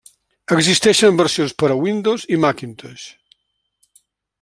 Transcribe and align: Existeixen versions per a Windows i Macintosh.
Existeixen 0.55 1.19
versions 1.21 1.55
per 1.61 1.71
a 1.75 1.77
Windows 1.83 2.27
i 2.37 2.41
Macintosh. 2.47 3.09